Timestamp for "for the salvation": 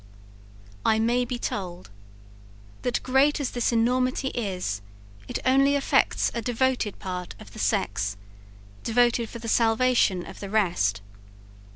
9.29-10.25